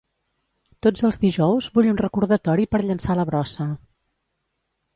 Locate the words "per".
2.73-2.81